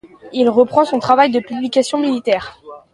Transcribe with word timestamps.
Il 0.33 0.49
reprend 0.49 0.83
son 0.83 0.97
travail 0.97 1.29
de 1.29 1.39
publications 1.39 1.99
militaires. 1.99 2.57